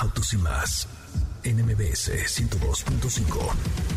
[0.00, 0.86] Autos y más.
[1.42, 3.88] NMBS 102.5.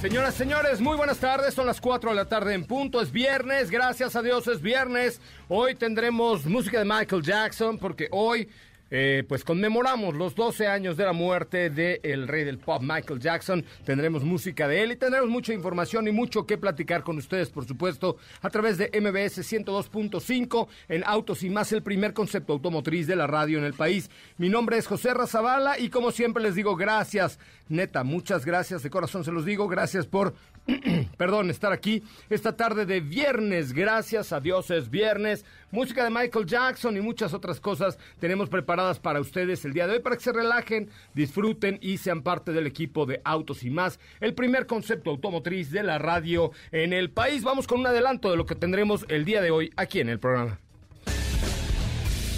[0.00, 1.54] Señoras, señores, muy buenas tardes.
[1.54, 3.00] Son las 4 de la tarde en punto.
[3.00, 3.70] Es viernes.
[3.70, 5.20] Gracias a Dios es viernes.
[5.46, 8.48] Hoy tendremos música de Michael Jackson porque hoy
[8.94, 13.64] eh, pues conmemoramos los 12 años de la muerte del rey del pop Michael Jackson.
[13.86, 17.64] Tendremos música de él y tendremos mucha información y mucho que platicar con ustedes, por
[17.64, 23.16] supuesto, a través de MBS 102.5 en Autos y más, el primer concepto automotriz de
[23.16, 24.10] la radio en el país.
[24.36, 27.38] Mi nombre es José Razabala y como siempre les digo gracias,
[27.70, 30.34] neta, muchas gracias, de corazón se los digo, gracias por
[31.16, 33.72] perdón, estar aquí esta tarde de viernes.
[33.72, 35.44] Gracias a Dios es viernes.
[35.72, 39.94] Música de Michael Jackson y muchas otras cosas tenemos preparadas para ustedes el día de
[39.94, 43.98] hoy para que se relajen, disfruten y sean parte del equipo de Autos y más.
[44.20, 47.42] El primer concepto automotriz de la radio en el país.
[47.42, 50.20] Vamos con un adelanto de lo que tendremos el día de hoy aquí en el
[50.20, 50.60] programa.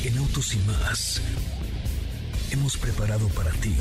[0.04, 1.20] En Autos y más
[2.52, 3.74] hemos preparado para ti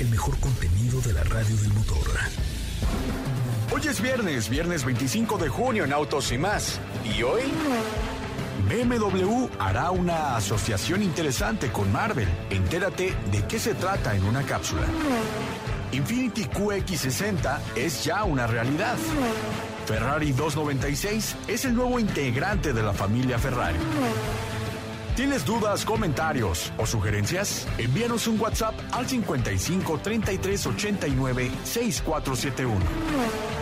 [0.00, 2.08] el mejor contenido de la radio del motor.
[3.70, 6.80] Hoy es viernes, viernes 25 de junio en Autos y más.
[7.04, 7.42] ¿Y hoy?
[8.68, 12.28] BMW hará una asociación interesante con Marvel.
[12.50, 14.86] Entérate de qué se trata en una cápsula.
[15.92, 18.96] Infinity QX60 es ya una realidad.
[19.86, 23.78] Ferrari 296 es el nuevo integrante de la familia Ferrari.
[25.14, 27.68] ¿Tienes dudas, comentarios o sugerencias?
[27.78, 33.53] Envíanos un WhatsApp al 55 33 89 6471.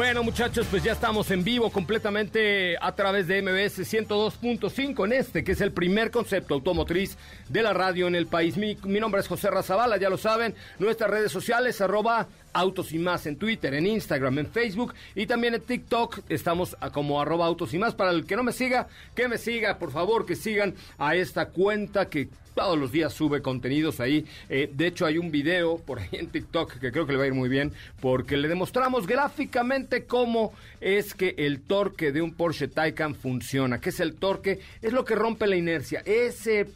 [0.00, 5.44] Bueno, muchachos, pues ya estamos en vivo completamente a través de MBS 102.5 en este,
[5.44, 7.18] que es el primer concepto automotriz
[7.50, 8.56] de la radio en el país.
[8.56, 10.54] Mi, nombre es José Razabala, ya lo saben.
[10.78, 15.54] Nuestras redes sociales, arroba autos y más en Twitter, en Instagram, en Facebook y también
[15.54, 16.20] en TikTok.
[16.28, 17.94] Estamos como arroba autos y más.
[17.94, 21.46] Para el que no me siga, que me siga, por favor, que sigan a esta
[21.46, 24.26] cuenta que todos los días sube contenidos ahí.
[24.48, 27.24] Eh, de hecho, hay un video por ahí en TikTok que creo que le va
[27.24, 32.34] a ir muy bien porque le demostramos gráficamente cómo es que el torque de un
[32.34, 33.80] Porsche Taycan funciona.
[33.80, 34.60] ¿Qué es el torque?
[34.82, 36.02] Es lo que rompe la inercia.
[36.04, 36.66] Ese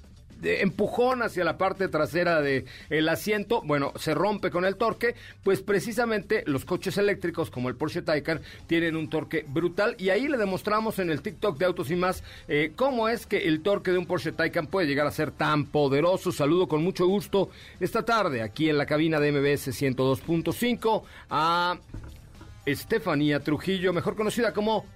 [0.44, 5.62] empujón hacia la parte trasera del el asiento, bueno, se rompe con el torque, pues
[5.62, 10.36] precisamente los coches eléctricos como el Porsche Taycan tienen un torque brutal y ahí le
[10.36, 13.98] demostramos en el TikTok de Autos y más eh, cómo es que el torque de
[13.98, 16.32] un Porsche Taycan puede llegar a ser tan poderoso.
[16.32, 17.50] Saludo con mucho gusto
[17.80, 21.78] esta tarde aquí en la cabina de MBS 102.5 a
[22.66, 24.86] Estefanía Trujillo, mejor conocida como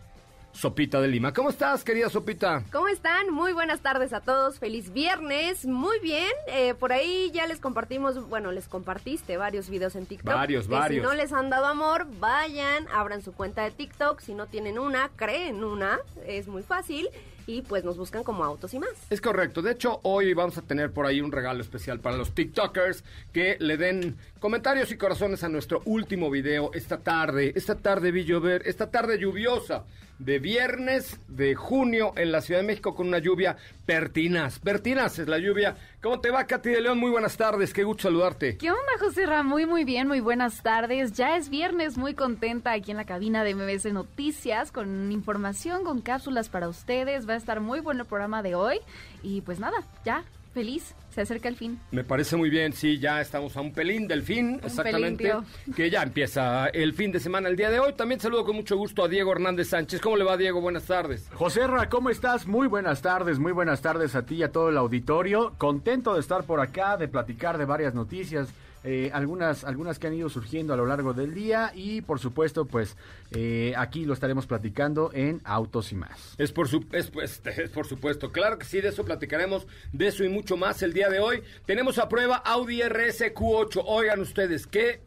[0.52, 1.32] Sopita de Lima.
[1.32, 2.64] ¿Cómo estás, querida Sopita?
[2.72, 3.30] ¿Cómo están?
[3.30, 4.58] Muy buenas tardes a todos.
[4.58, 5.66] Feliz viernes.
[5.66, 6.30] Muy bien.
[6.48, 10.34] Eh, por ahí ya les compartimos, bueno, les compartiste varios videos en TikTok.
[10.34, 11.02] Varios, varios.
[11.04, 14.20] Si no les han dado amor, vayan, abran su cuenta de TikTok.
[14.20, 16.00] Si no tienen una, creen una.
[16.26, 17.08] Es muy fácil
[17.46, 18.90] y pues nos buscan como autos y más.
[19.10, 19.62] Es correcto.
[19.62, 23.56] De hecho, hoy vamos a tener por ahí un regalo especial para los TikTokers que
[23.60, 27.52] le den comentarios y corazones a nuestro último video esta tarde.
[27.56, 29.84] Esta tarde vi llover, esta tarde lluviosa
[30.18, 33.56] de viernes de junio en la Ciudad de México con una lluvia
[33.86, 34.58] pertinaz.
[34.58, 35.76] Pertinaz es la lluvia.
[36.02, 36.98] ¿Cómo te va, Katy de León?
[36.98, 38.56] Muy buenas tardes, qué gusto saludarte.
[38.56, 39.42] ¿Qué onda, José Ra?
[39.42, 41.12] Muy, muy bien, muy buenas tardes.
[41.12, 46.00] Ya es viernes, muy contenta aquí en la cabina de MBS Noticias con información, con
[46.00, 47.28] cápsulas para ustedes.
[47.28, 48.80] Va a estar muy bueno el programa de hoy.
[49.22, 51.80] Y pues nada, ya feliz, se acerca el fin.
[51.90, 55.90] Me parece muy bien, sí, ya estamos a un pelín del fin, exactamente, pelín, que
[55.90, 57.92] ya empieza el fin de semana el día de hoy.
[57.94, 60.00] También saludo con mucho gusto a Diego Hernández Sánchez.
[60.00, 60.60] ¿Cómo le va, Diego?
[60.60, 61.28] Buenas tardes.
[61.34, 62.46] José Ra, ¿cómo estás?
[62.46, 65.54] Muy buenas tardes, muy buenas tardes a ti y a todo el auditorio.
[65.58, 68.48] Contento de estar por acá, de platicar de varias noticias
[68.84, 72.64] eh, algunas, algunas que han ido surgiendo a lo largo del día y por supuesto
[72.64, 72.96] pues
[73.32, 76.34] eh, aquí lo estaremos platicando en Autos y más.
[76.38, 80.06] Es por, su, es, pues, es por supuesto, claro que sí, de eso platicaremos, de
[80.06, 81.42] eso y mucho más el día de hoy.
[81.66, 85.00] Tenemos a prueba Audi RSQ8, oigan ustedes, qué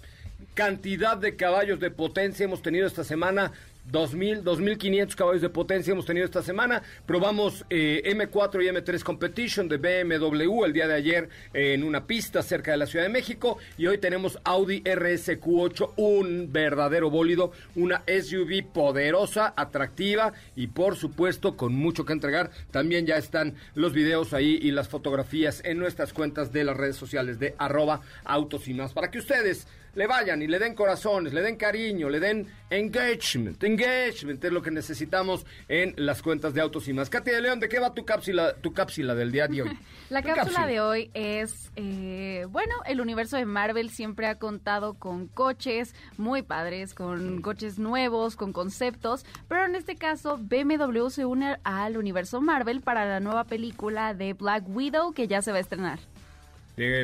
[0.53, 3.51] cantidad de caballos de potencia hemos tenido esta semana
[3.89, 6.81] 2.000, 2.500 caballos de potencia hemos tenido esta semana.
[7.05, 12.41] Probamos eh, M4 y M3 Competition de BMW el día de ayer en una pista
[12.43, 13.57] cerca de la Ciudad de México.
[13.77, 21.57] Y hoy tenemos Audi RSQ8, un verdadero bólido, una SUV poderosa, atractiva y por supuesto
[21.57, 22.51] con mucho que entregar.
[22.71, 26.95] También ya están los videos ahí y las fotografías en nuestras cuentas de las redes
[26.95, 28.93] sociales de arroba autos y más.
[28.93, 33.61] Para que ustedes le vayan y le den corazones, le den cariño, le den engagement.
[33.63, 37.09] Engagement es lo que necesitamos en las cuentas de Autos y más.
[37.09, 39.79] Katy de León, ¿de qué va tu cápsula, tu cápsula del día de hoy?
[40.09, 45.27] La cápsula, de hoy es, eh, bueno, el universo de Marvel siempre ha contado con
[45.27, 51.57] coches muy padres, con coches nuevos, con conceptos, pero en este caso BMW se une
[51.63, 55.61] al universo Marvel para la nueva película de Black Widow que ya se va a
[55.61, 55.99] estrenar.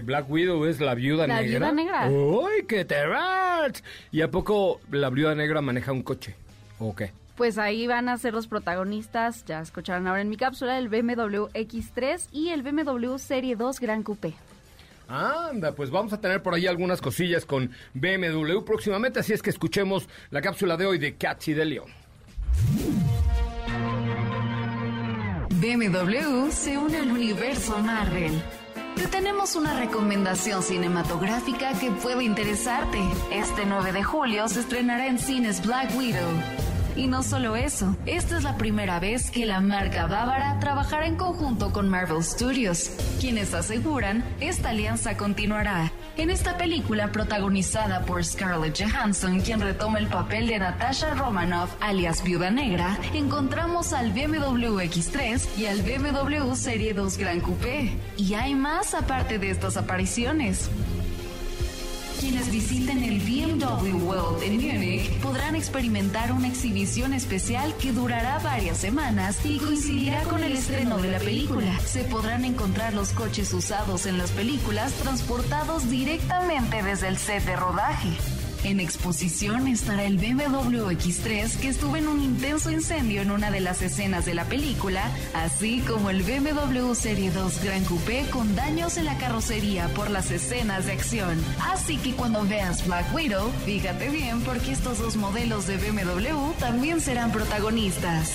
[0.01, 1.41] Black Widow es la viuda negra.
[1.41, 2.09] La viuda negra.
[2.09, 3.71] ¡Uy, qué terror!
[4.11, 6.35] ¿Y a poco la viuda negra maneja un coche?
[6.79, 7.11] ¿O qué?
[7.35, 11.45] Pues ahí van a ser los protagonistas, ya escucharon ahora en mi cápsula, el BMW
[11.53, 14.33] X3 y el BMW Serie 2 Gran Coupé.
[15.07, 19.51] Anda, pues vamos a tener por ahí algunas cosillas con BMW próximamente, así es que
[19.51, 21.89] escuchemos la cápsula de hoy de Cathy de León.
[25.51, 28.41] BMW se une al universo Marvel
[28.97, 32.99] te tenemos una recomendación cinematográfica que puede interesarte.
[33.31, 36.66] Este 9 de julio se estrenará en cines Black Widow.
[36.97, 41.15] Y no solo eso, esta es la primera vez que la marca bávara trabajará en
[41.15, 42.89] conjunto con Marvel Studios,
[43.19, 45.91] quienes aseguran esta alianza continuará.
[46.17, 52.23] En esta película protagonizada por Scarlett Johansson, quien retoma el papel de Natasha Romanoff, alias
[52.23, 57.91] Viuda Negra, encontramos al BMW X3 y al BMW Serie 2 Gran Coupé.
[58.17, 60.71] Y hay más aparte de estas apariciones.
[62.19, 68.79] Quienes visiten el BMW World en Múnich podrán experimentar una exhibición especial que durará varias
[68.79, 71.79] semanas y coincidirá con el estreno de la película.
[71.79, 77.55] Se podrán encontrar los coches usados en las películas transportados directamente desde el set de
[77.55, 78.36] rodaje.
[78.63, 83.59] En exposición estará el BMW X3 que estuvo en un intenso incendio en una de
[83.59, 88.97] las escenas de la película, así como el BMW Serie 2 Gran Coupé con daños
[88.97, 91.41] en la carrocería por las escenas de acción.
[91.71, 96.99] Así que cuando veas Black Widow, fíjate bien porque estos dos modelos de BMW también
[96.99, 98.31] serán protagonistas.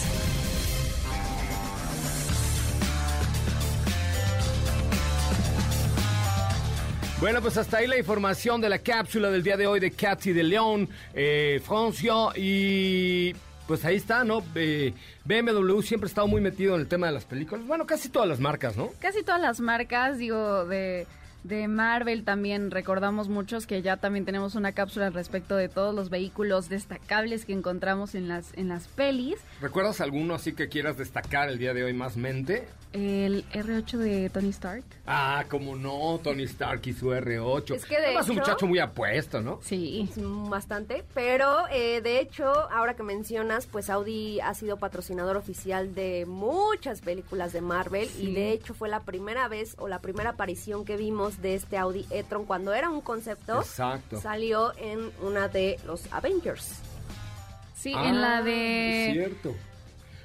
[7.22, 10.32] Bueno, pues hasta ahí la información de la cápsula del día de hoy de Cathy
[10.32, 13.32] de León, eh, Francia y
[13.68, 14.42] pues ahí está, ¿no?
[14.56, 14.92] Eh,
[15.24, 17.64] BMW siempre ha estado muy metido en el tema de las películas.
[17.64, 18.90] Bueno, casi todas las marcas, ¿no?
[18.98, 21.06] Casi todas las marcas, digo, de
[21.44, 25.94] de Marvel también recordamos muchos que ya también tenemos una cápsula al respecto de todos
[25.94, 29.38] los vehículos destacables que encontramos en las en las pelis.
[29.60, 32.66] ¿Recuerdas alguno así que quieras destacar el día de hoy más mente?
[32.92, 34.84] El R8 de Tony Stark.
[35.06, 37.74] Ah, como no, Tony Stark y su R8.
[37.74, 39.60] Es que de un muchacho muy apuesto, ¿no?
[39.62, 40.10] Sí.
[40.48, 46.26] Bastante, pero eh, de hecho, ahora que mencionas, pues Audi ha sido patrocinador oficial de
[46.26, 50.84] muchas películas de Marvel y de hecho fue la primera vez o la primera aparición
[50.84, 53.60] que vimos de este Audi e-tron cuando era un concepto.
[53.60, 54.20] Exacto.
[54.20, 56.80] Salió en una de los Avengers.
[57.74, 59.06] Sí, en la Ah, de...
[59.08, 59.54] Es cierto.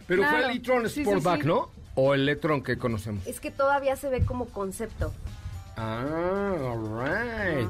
[0.06, 1.48] Pero fue el e-tron Sí, sí, Sportback, sí.
[1.48, 1.77] ¿no?
[2.00, 3.26] O el e-tron que conocemos.
[3.26, 5.12] Es que todavía se ve como concepto.
[5.80, 7.70] Ah, alright.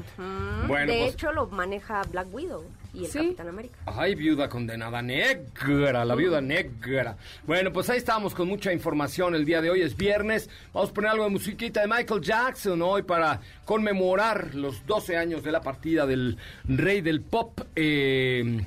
[0.66, 3.18] Bueno, de pues, hecho, lo maneja Black Widow y el Sí.
[3.18, 3.78] Capitán América.
[3.86, 7.16] Ay, viuda condenada negra, la viuda negra.
[7.46, 9.82] Bueno, pues ahí estamos con mucha información el día de hoy.
[9.82, 10.48] Es viernes.
[10.72, 15.42] Vamos a poner algo de musiquita de Michael Jackson hoy para conmemorar los 12 años
[15.42, 17.60] de la partida del rey del pop.
[17.76, 18.62] eh,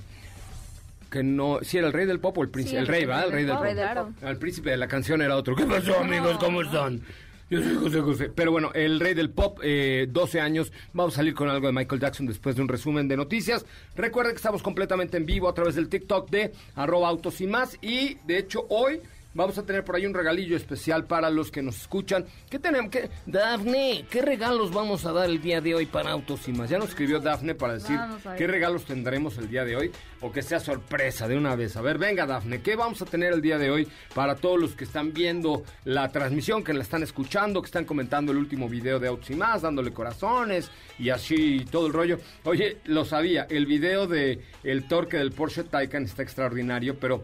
[1.11, 3.25] que no, si era el rey del pop o el príncipe, Sí, el rey, ¿verdad?
[3.25, 3.73] El rey del pop, pop.
[3.73, 4.13] claro.
[4.23, 5.55] El príncipe de la canción era otro.
[5.55, 6.37] ¿Qué pasó, amigos?
[6.39, 7.01] ¿Cómo están?
[7.49, 8.31] Yo soy José José.
[8.33, 10.71] Pero bueno, el rey del pop, eh, 12 años.
[10.93, 13.65] Vamos a salir con algo de Michael Jackson después de un resumen de noticias.
[13.95, 17.77] Recuerden que estamos completamente en vivo a través del TikTok de arroba autos y más.
[17.81, 19.01] Y de hecho, hoy
[19.33, 22.25] vamos a tener por ahí un regalillo especial para los que nos escuchan.
[22.49, 22.91] ¿Qué tenemos?
[22.91, 23.09] ¿Qué?
[23.25, 26.69] Dafne, ¿qué regalos vamos a dar el día de hoy para Autos y más?
[26.69, 27.97] Ya nos escribió Dafne para decir
[28.37, 31.75] qué regalos tendremos el día de hoy o que sea sorpresa de una vez.
[31.77, 34.75] A ver, venga Dafne, ¿qué vamos a tener el día de hoy para todos los
[34.75, 38.99] que están viendo la transmisión, que la están escuchando, que están comentando el último video
[38.99, 40.69] de Autos y más, dándole corazones
[40.99, 42.19] y así todo el rollo?
[42.43, 47.23] Oye, lo sabía, el video de el torque del Porsche Taycan está extraordinario, pero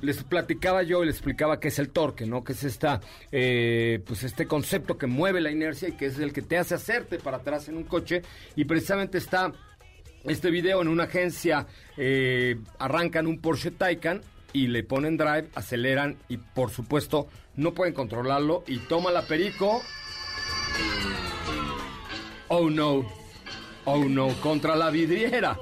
[0.00, 2.44] les platicaba yo y les explicaba qué es el torque, ¿no?
[2.44, 3.00] Que es esta,
[3.32, 6.74] eh, pues este concepto que mueve la inercia y que es el que te hace
[6.74, 8.22] hacerte para atrás en un coche.
[8.56, 9.52] Y precisamente está
[10.24, 14.22] este video en una agencia, eh, arrancan un Porsche Taycan
[14.52, 19.82] y le ponen drive, aceleran y por supuesto no pueden controlarlo y toma la perico.
[22.48, 23.04] Oh no,
[23.84, 25.58] oh no, contra la vidriera.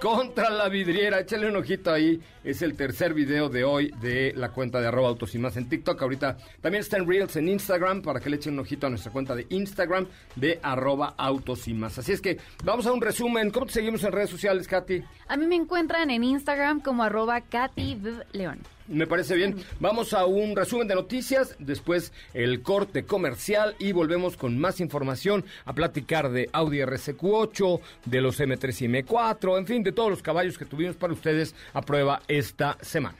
[0.00, 2.20] Contra la vidriera, échale un ojito ahí.
[2.44, 5.68] Es el tercer video de hoy de la cuenta de arroba autos y más en
[5.68, 6.00] TikTok.
[6.00, 9.10] Ahorita también está en Reels en Instagram para que le echen un ojito a nuestra
[9.10, 11.98] cuenta de Instagram de arroba autos y más.
[11.98, 13.50] Así es que vamos a un resumen.
[13.50, 15.02] ¿Cómo te seguimos en redes sociales, Katy?
[15.28, 17.98] A mí me encuentran en Instagram como arroba Katy.
[18.32, 18.75] León.
[18.88, 19.56] Me parece bien.
[19.80, 25.44] Vamos a un resumen de noticias, después el corte comercial y volvemos con más información
[25.64, 30.22] a platicar de Audi RSQ8, de los M3 y M4, en fin, de todos los
[30.22, 33.18] caballos que tuvimos para ustedes a prueba esta semana.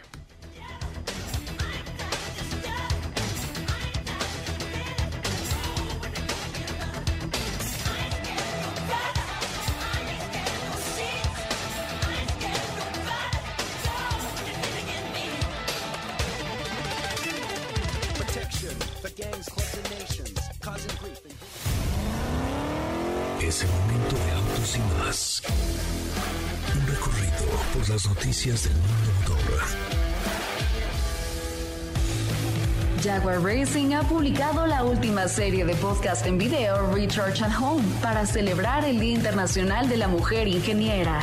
[35.29, 40.09] Serie de podcast en video Recharge at Home para celebrar el Día Internacional de la
[40.09, 41.21] Mujer Ingeniera.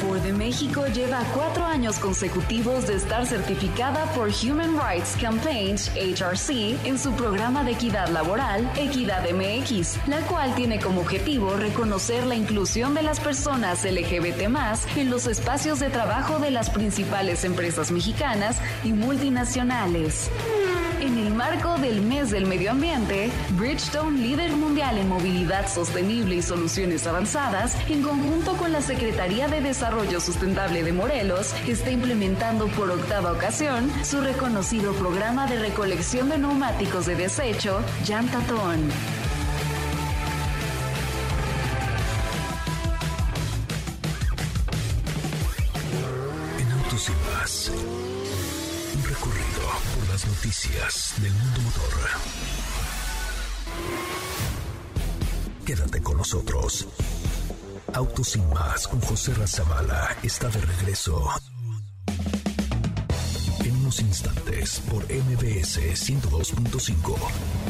[0.00, 6.86] Ford de México lleva cuatro años consecutivos de estar certificada por Human Rights Campaign HRC
[6.86, 12.36] en su programa de equidad laboral Equidad MX, la cual tiene como objetivo reconocer la
[12.36, 14.40] inclusión de las personas LGBT
[14.96, 20.30] en los espacios de trabajo de las principales empresas mexicanas y multinacionales.
[21.10, 26.42] En el marco del mes del medio ambiente, Bridgestone, líder mundial en movilidad sostenible y
[26.42, 32.92] soluciones avanzadas, en conjunto con la Secretaría de Desarrollo Sustentable de Morelos, está implementando por
[32.92, 38.88] octava ocasión su reconocido programa de recolección de neumáticos de desecho, Llantatón.
[50.62, 51.94] Del mundo motor.
[55.64, 56.86] Quédate con nosotros.
[57.94, 61.30] Autos y más con José Razabala está de regreso.
[63.64, 67.69] En unos instantes por MBS 102.5.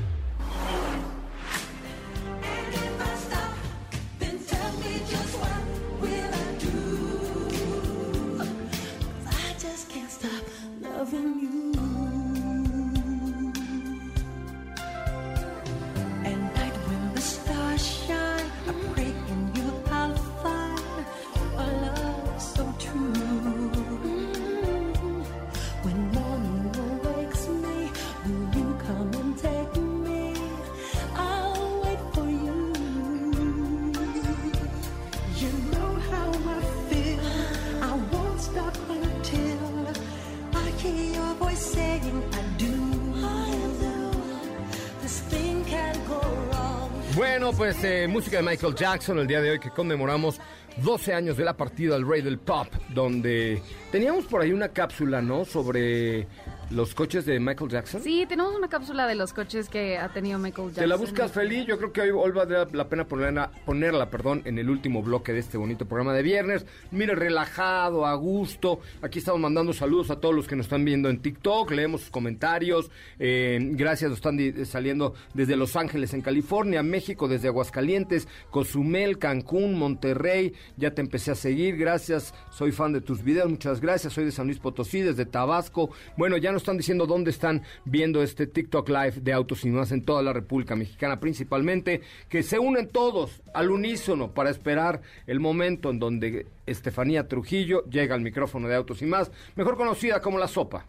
[47.57, 50.39] Pues eh, música de Michael Jackson el día de hoy que conmemoramos
[50.77, 55.21] 12 años de la partida del Rey del Pop, donde teníamos por ahí una cápsula,
[55.21, 55.45] ¿no?
[55.45, 56.27] Sobre
[56.73, 58.01] los coches de Michael Jackson.
[58.01, 60.83] Sí, tenemos una cápsula de los coches que ha tenido Michael Jackson.
[60.83, 64.41] Te la buscas feliz, yo creo que hoy, hoy valdría la pena ponerla, ponerla perdón,
[64.45, 66.65] en el último bloque de este bonito programa de viernes.
[66.91, 68.79] Mire, relajado, a gusto.
[69.01, 72.09] Aquí estamos mandando saludos a todos los que nos están viendo en TikTok, leemos sus
[72.09, 72.89] comentarios.
[73.19, 79.17] Eh, gracias, nos están di- saliendo desde Los Ángeles, en California, México, desde Aguascalientes, Cozumel,
[79.17, 80.53] Cancún, Monterrey.
[80.77, 82.33] Ya te empecé a seguir, gracias.
[82.49, 84.13] Soy fan de tus videos, muchas gracias.
[84.13, 85.89] Soy de San Luis Potosí, desde Tabasco.
[86.17, 89.91] Bueno, ya nos están diciendo dónde están viendo este TikTok Live de Autos y Más
[89.91, 92.01] en toda la República Mexicana, principalmente.
[92.29, 98.15] Que se unen todos al unísono para esperar el momento en donde Estefanía Trujillo llega
[98.15, 100.85] al micrófono de Autos y Más, mejor conocida como la sopa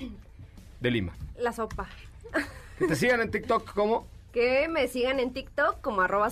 [0.81, 1.17] de Lima.
[1.39, 1.89] La sopa.
[2.79, 6.31] Que te sigan en TikTok como Que me sigan en TikTok como arroba.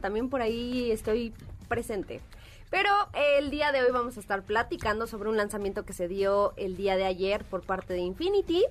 [0.00, 1.32] También por ahí estoy
[1.68, 2.20] presente.
[2.70, 6.52] Pero el día de hoy vamos a estar platicando sobre un lanzamiento que se dio
[6.56, 8.64] el día de ayer por parte de Infinity.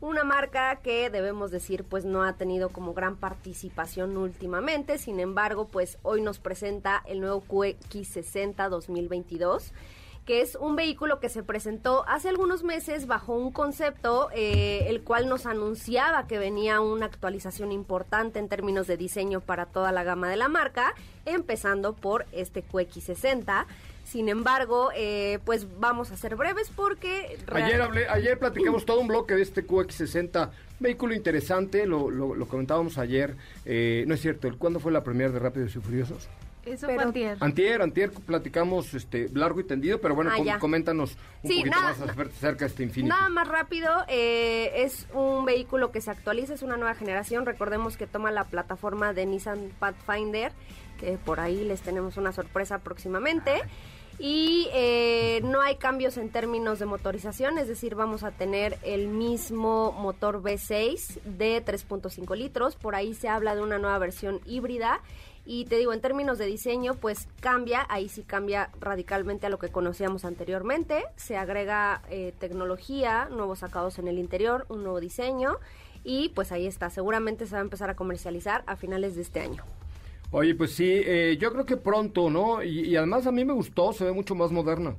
[0.00, 4.98] Una marca que debemos decir pues no ha tenido como gran participación últimamente.
[4.98, 9.72] Sin embargo, pues hoy nos presenta el nuevo QX60 2022
[10.26, 15.02] que es un vehículo que se presentó hace algunos meses bajo un concepto eh, el
[15.02, 20.02] cual nos anunciaba que venía una actualización importante en términos de diseño para toda la
[20.02, 23.66] gama de la marca, empezando por este QX60.
[24.04, 27.38] Sin embargo, eh, pues vamos a ser breves porque...
[27.52, 32.48] Ayer, hablé, ayer platicamos todo un bloque de este QX60, vehículo interesante, lo, lo, lo
[32.48, 33.36] comentábamos ayer.
[33.64, 36.28] Eh, no es cierto, ¿cuándo fue la primera de Rápidos y Furiosos?
[36.66, 37.36] Eso Pero- fue antier.
[37.40, 41.76] Antier, antier platicamos este, largo y tendido, pero bueno, Ah, com- coméntanos un Sí, poquito
[41.76, 43.08] nada- más acer- acerca de este Infinity.
[43.08, 47.46] Nada más rápido, eh, es un vehículo que se actualiza, es una nueva generación.
[47.46, 50.52] Recordemos que toma la plataforma de Nissan Pathfinder,
[50.98, 53.62] que por ahí les tenemos una sorpresa próximamente.
[54.18, 59.08] Y eh, no hay cambios en términos de motorización, es decir, vamos a tener el
[59.08, 62.76] mismo motor V6 de 3.5 litros.
[62.76, 65.00] Por ahí se habla de una nueva versión híbrida.
[65.48, 69.58] Y te digo, en términos de diseño, pues cambia, ahí sí cambia radicalmente a lo
[69.58, 71.04] que conocíamos anteriormente.
[71.14, 75.58] Se agrega eh, tecnología, nuevos sacados en el interior, un nuevo diseño.
[76.02, 79.40] Y pues ahí está, seguramente se va a empezar a comercializar a finales de este
[79.40, 79.62] año.
[80.32, 82.64] Oye, pues sí, eh, yo creo que pronto, ¿no?
[82.64, 84.96] Y, y además a mí me gustó, se ve mucho más moderna.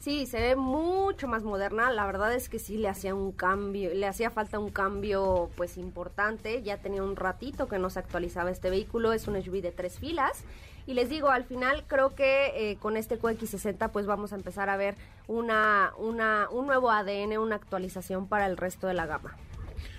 [0.00, 1.92] Sí, se ve mucho más moderna.
[1.92, 5.76] La verdad es que sí le hacía un cambio, le hacía falta un cambio pues
[5.76, 6.62] importante.
[6.62, 9.12] Ya tenía un ratito que no se actualizaba este vehículo.
[9.12, 10.42] Es un SUV de tres filas.
[10.86, 14.70] Y les digo, al final creo que eh, con este QX60 pues vamos a empezar
[14.70, 14.94] a ver
[15.28, 19.36] una, una, un nuevo ADN, una actualización para el resto de la gama.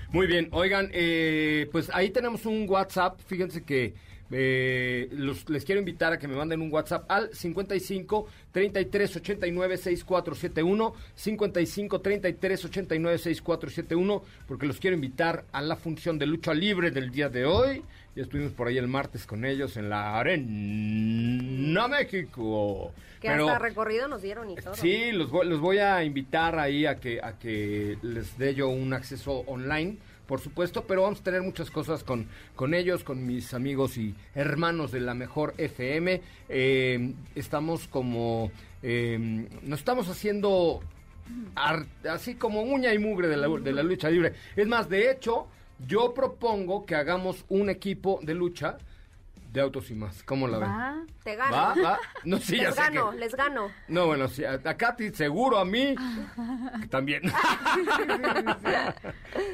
[0.10, 3.94] Muy bien, oigan, eh, pues ahí tenemos un WhatsApp, fíjense que
[4.31, 9.77] eh, los- les quiero invitar a que me manden un WhatsApp al 55 33 89
[9.77, 16.91] 6471, 55 33 89 6471, porque los quiero invitar a la función de lucha libre
[16.91, 17.83] del día de hoy.
[18.15, 22.91] Ya estuvimos por ahí el martes con ellos en la Arena México.
[23.22, 24.74] Que Pero- hasta recorrido nos dieron y todo.
[24.75, 28.67] Sí, los voy, los voy a invitar ahí a que, a que les dé yo
[28.70, 29.98] un acceso online,
[30.31, 34.15] por supuesto, pero vamos a tener muchas cosas con, con ellos, con mis amigos y
[34.33, 36.22] hermanos de la mejor FM.
[36.48, 38.50] Eh, estamos como,
[38.81, 40.79] eh, nos estamos haciendo
[42.09, 44.31] así como uña y mugre de la, de la lucha libre.
[44.55, 45.48] Es más, de hecho,
[45.85, 48.77] yo propongo que hagamos un equipo de lucha
[49.51, 50.24] de autos y más.
[50.24, 50.70] ¿Cómo la ven?
[50.70, 51.03] Va.
[51.24, 51.51] Te gano.
[51.55, 51.74] ¿Va?
[51.83, 52.00] ¿Va?
[52.24, 53.72] No, sí, ya les sé que- gano, les gano.
[53.90, 55.94] no, bueno, sí, a, a Katy seguro, a mí
[56.90, 57.22] también.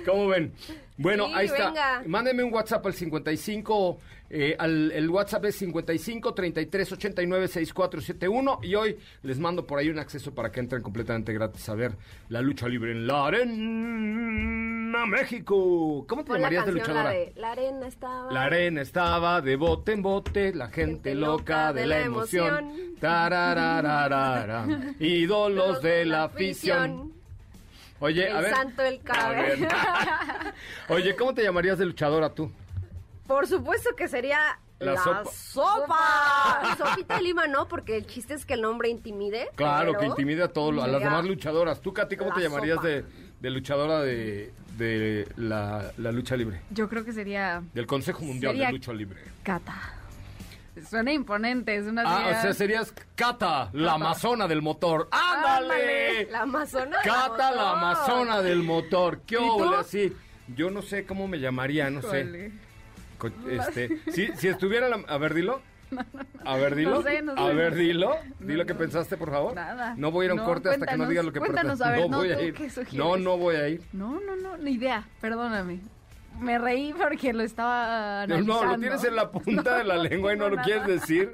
[0.06, 0.54] ¿Cómo ven?
[0.98, 2.04] Bueno, Sí, ahí está.
[2.06, 8.76] Mándenme un WhatsApp al 55, eh, al, el WhatsApp es 55 33 89 6471 y
[8.76, 11.94] hoy les mando por ahí un acceso para que entren completamente gratis a ver
[12.30, 16.06] la lucha libre en la Arena México.
[16.08, 17.10] ¿Cómo te Pon la llamarías de la luchadora?
[17.12, 18.32] de La arena estaba...
[18.32, 22.74] La arena estaba de bote en bote, la gente loca de la emoción.
[23.00, 24.68] Tararararara,
[25.00, 27.14] ídolos de la afición.
[28.00, 28.54] Oye, a ver.
[28.54, 29.68] santo, el A ver.
[30.90, 32.52] Oye, ¿cómo te llamarías de luchadora tú?
[33.28, 35.32] Por supuesto que sería La la, sopa.
[35.32, 36.76] sopa.
[36.78, 39.50] Sopita de Lima no, porque el chiste es que el nombre intimide.
[39.56, 41.82] Claro, que intimida a, todos, a las demás luchadoras.
[41.82, 43.04] ¿Tú, Katy, cómo la te llamarías de,
[43.40, 46.62] de luchadora de, de la, la lucha libre?
[46.72, 49.20] Yo creo que sería Del Consejo Mundial de Lucha Libre.
[49.44, 49.94] Cata.
[50.88, 55.10] Suena imponente, es una Ah, sería- o sea, serías Cata, la amazona del motor.
[55.12, 56.28] ¡Ándale!
[56.30, 56.98] La amazona.
[57.02, 57.78] del Cata, la motor.
[57.78, 59.22] amazona del motor.
[59.26, 59.50] ¿Qué ¿Y tú?
[59.54, 60.16] óvole así?
[60.56, 62.22] Yo no sé cómo me llamaría, no sé.
[62.22, 62.52] Híjole.
[62.52, 62.67] Co-
[63.50, 65.62] Este, si, si estuviera la- a ver, dilo.
[66.44, 66.92] A ver, dilo.
[66.96, 67.34] No sé, no.
[67.38, 68.10] A ver, dilo.
[68.40, 68.80] No, Dilo que no.
[68.80, 69.56] pensaste, por favor.
[69.56, 69.96] Nada.
[69.98, 71.80] No voy a ir a un No, corte hasta que no digas lo que cuéntanos,
[71.80, 71.94] preguntaste.
[71.94, 72.88] a ver, no no, voy a ¿tú ir.
[72.94, 73.82] No, no voy a ir.
[73.94, 75.80] No, no, no, ni idea, perdóname.
[76.42, 78.66] Me reí porque lo estaba No, analizando.
[78.66, 80.66] no, lo tienes en la punta de la lengua y no, no, lo nada.
[80.66, 81.32] quieres decir.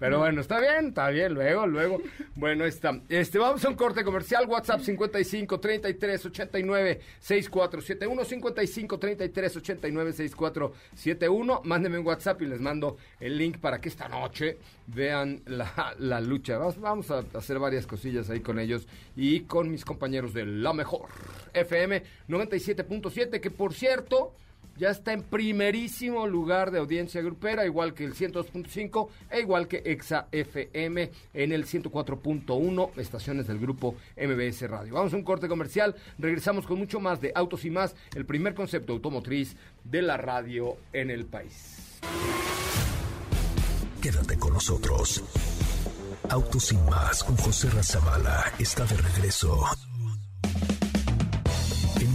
[0.00, 2.00] Pero bueno, está bien, está bien, luego, luego.
[2.34, 2.98] Bueno, está.
[3.10, 4.46] Este, vamos a un corte comercial.
[4.48, 11.60] WhatsApp 55 33 89 6471 55 33 89 6471.
[11.64, 16.18] Mándenme un WhatsApp y les mando el link para que esta noche vean la, la
[16.22, 16.56] lucha.
[16.56, 20.72] Vamos, vamos a hacer varias cosillas ahí con ellos y con mis compañeros de La
[20.72, 21.08] Mejor
[21.52, 24.32] FM 97.7, que por cierto
[24.80, 29.82] ya está en primerísimo lugar de audiencia grupera, igual que el 102.5 e igual que
[29.84, 34.94] Exa FM en el 104.1, estaciones del grupo MBS Radio.
[34.94, 38.54] Vamos a un corte comercial, regresamos con mucho más de Autos y más, el primer
[38.54, 42.00] concepto automotriz de la radio en el país.
[44.00, 45.22] Quédate con nosotros.
[46.30, 49.62] Autos sin más con José Razabala está de regreso.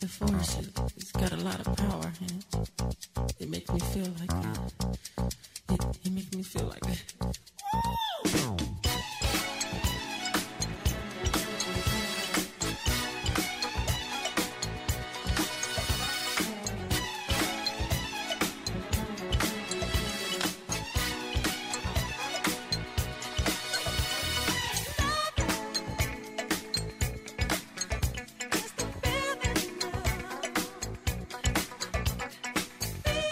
[0.00, 2.44] The force has got a lot of power in it.
[3.40, 4.30] It makes me feel like
[5.70, 7.02] it, it makes me feel like that.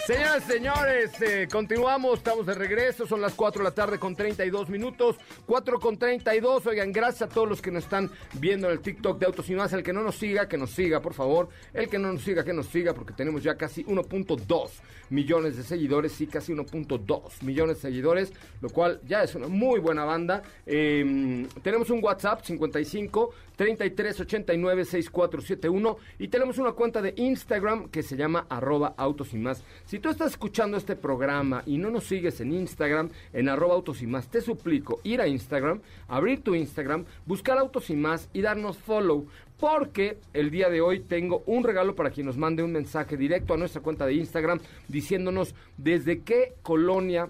[0.06, 4.14] Señoras y señores, eh, continuamos, estamos de regreso, son las 4 de la tarde con
[4.14, 8.74] 32 minutos, 4 con 32, oigan, gracias a todos los que nos están viendo en
[8.74, 11.14] el TikTok de Autos y Más, el que no nos siga, que nos siga, por
[11.14, 14.70] favor, el que no nos siga, que nos siga, porque tenemos ya casi 1.2
[15.08, 19.80] millones de seguidores, sí, casi 1.2 millones de seguidores, lo cual ya es una muy
[19.80, 20.42] buena banda.
[20.66, 28.02] Eh, tenemos un WhatsApp 55 33 89 6471 y tenemos una cuenta de Instagram que
[28.02, 29.62] se llama arroba autos y más.
[29.84, 34.02] Si tú estás escuchando este programa y no nos sigues en Instagram, en arroba autos
[34.02, 38.40] y más, te suplico ir a Instagram, abrir tu Instagram, buscar autos y más y
[38.40, 39.26] darnos follow.
[39.58, 43.54] Porque el día de hoy tengo un regalo para quien nos mande un mensaje directo
[43.54, 47.28] a nuestra cuenta de Instagram diciéndonos desde qué colonia,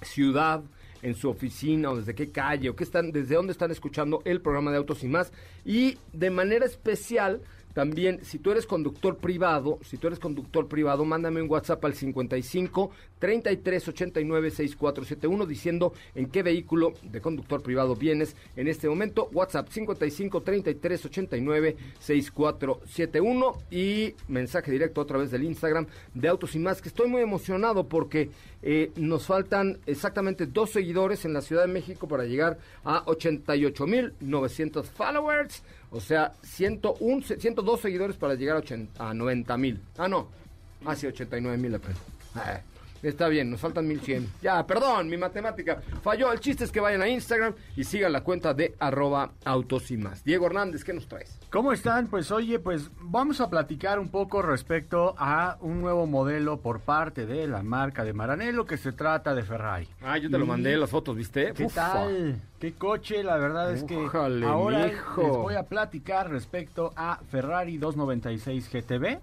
[0.00, 0.62] ciudad,
[1.02, 4.40] en su oficina o desde qué calle o qué están, desde dónde están escuchando el
[4.40, 5.32] programa de Autos y más.
[5.64, 7.40] Y de manera especial,
[7.72, 11.94] también, si tú eres conductor privado, si tú eres conductor privado, mándame un WhatsApp al
[11.94, 19.28] 55 33 89 6471 diciendo en qué vehículo de conductor privado vienes en este momento.
[19.32, 26.58] WhatsApp 55 33 89 6471 y mensaje directo a través del Instagram de Autos y
[26.58, 28.30] más, que estoy muy emocionado porque
[28.62, 34.84] eh, nos faltan exactamente dos seguidores en la Ciudad de México para llegar a 88.900
[34.84, 35.62] followers.
[35.90, 39.80] O sea, 101, 102 seguidores para llegar a, 80 a 90 mil.
[39.98, 40.28] Ah, no.
[40.84, 41.98] Ah, sí, 89 mil apenas.
[43.02, 44.28] Está bien, nos faltan 1100.
[44.42, 46.32] Ya, perdón, mi matemática falló.
[46.32, 49.96] El chiste es que vayan a Instagram y sigan la cuenta de arroba autos y
[49.96, 50.22] más.
[50.22, 51.38] Diego Hernández, ¿qué nos traes?
[51.50, 52.08] ¿Cómo están?
[52.08, 57.24] Pues oye, pues vamos a platicar un poco respecto a un nuevo modelo por parte
[57.26, 59.88] de la marca de Maranello que se trata de Ferrari.
[60.02, 61.52] Ah, yo te lo mandé las fotos, ¿viste?
[61.54, 61.92] ¿Qué Ufa.
[61.92, 62.36] tal?
[62.58, 63.22] ¿Qué coche?
[63.24, 65.22] La verdad es que Újale, ahora mijo.
[65.22, 69.18] les voy a platicar respecto a Ferrari 296 GTB.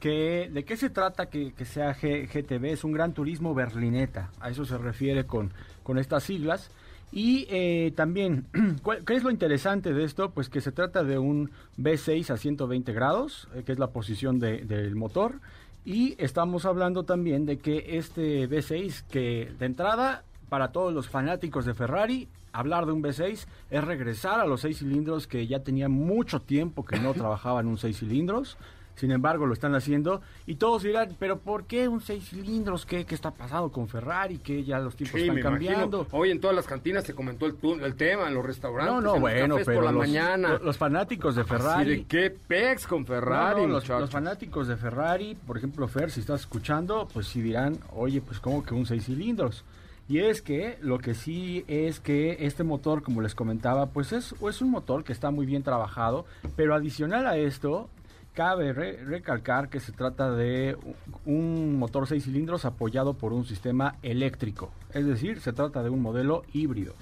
[0.00, 2.66] Que, ¿De qué se trata que, que sea G- GTB?
[2.66, 4.30] Es un gran turismo berlineta.
[4.40, 5.50] A eso se refiere con,
[5.82, 6.70] con estas siglas.
[7.10, 8.46] Y eh, también,
[8.82, 10.30] ¿cuál- ¿qué es lo interesante de esto?
[10.30, 14.38] Pues que se trata de un V6 a 120 grados, eh, que es la posición
[14.38, 15.40] de- del motor.
[15.84, 21.64] Y estamos hablando también de que este V6, que de entrada, para todos los fanáticos
[21.64, 25.88] de Ferrari, hablar de un V6 es regresar a los seis cilindros que ya tenía
[25.88, 28.56] mucho tiempo que no trabajaban un seis cilindros.
[28.98, 32.84] Sin embargo, lo están haciendo y todos dirán, pero ¿por qué un seis cilindros?
[32.84, 34.38] ¿Qué, qué está pasando con Ferrari?
[34.38, 35.98] Que ya los tiempos Sí, están me cambiando.
[35.98, 36.18] imagino.
[36.18, 39.04] Hoy en todas las cantinas se comentó el, el tema, en los restaurantes, No, en
[39.04, 40.48] no, los bueno, cafés pero por la los, mañana.
[40.54, 41.96] lo- los fanáticos de Así Ferrari.
[41.98, 46.18] de qué pex con Ferrari, No, los, los fanáticos de Ferrari, por ejemplo, Fer, si
[46.20, 49.64] estás escuchando, pues sí dirán, oye, pues como que un seis cilindros.
[50.08, 54.34] Y es que lo que sí es que este motor, como les comentaba, pues es,
[54.40, 56.24] es un motor que está muy bien trabajado,
[56.56, 57.90] pero adicional a esto,
[58.34, 60.76] cabe re- recalcar que se trata de
[61.24, 64.70] un motor 6 cilindros apoyado por un sistema eléctrico.
[64.92, 66.94] Es decir, se trata de un modelo híbrido.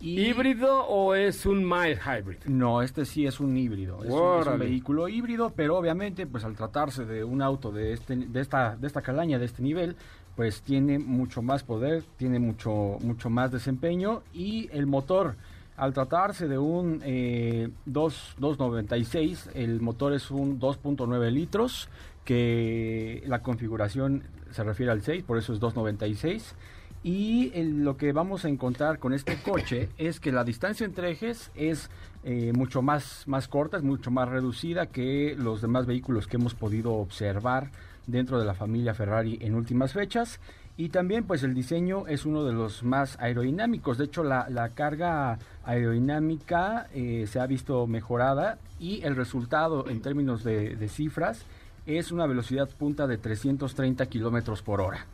[0.00, 2.38] Y- ¿Híbrido o es un mild hybrid?
[2.46, 4.02] no, este sí es un híbrido.
[4.02, 7.92] Es un, es un vehículo híbrido, pero obviamente, pues al tratarse de un auto de
[7.92, 9.94] este, de esta, de esta calaña, de este nivel,
[10.34, 15.36] pues tiene mucho más poder, tiene mucho, mucho más desempeño y el motor,
[15.76, 21.88] al tratarse de un eh, 2 296, el motor es un 2.9 litros,
[22.24, 26.54] que la configuración se refiere al 6, por eso es 296.
[27.04, 31.10] Y el- lo que vamos a encontrar con este coche es que la distancia entre
[31.10, 31.90] ejes es
[32.24, 36.54] eh, mucho más, más corta, es mucho más reducida que los demás vehículos que hemos
[36.54, 37.70] podido observar
[38.06, 40.38] dentro de la familia Ferrari en últimas fechas.
[40.76, 43.98] Y también pues el diseño es uno de los más aerodinámicos.
[43.98, 50.00] De hecho la, la carga aerodinámica eh, se ha visto mejorada y el resultado en
[50.00, 51.44] términos de, de cifras
[51.86, 55.06] es una velocidad punta de 330 kilómetros por hora